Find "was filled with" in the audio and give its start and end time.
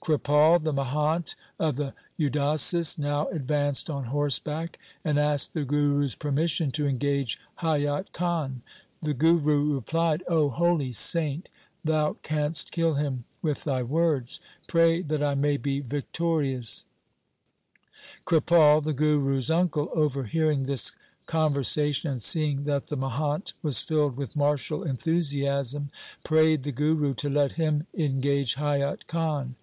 23.60-24.36